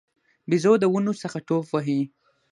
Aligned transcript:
بیزو 0.49 0.73
د 0.79 0.83
ونو 0.93 1.13
څخه 1.21 1.37
ټوپ 1.47 1.65
وهي. 1.71 1.99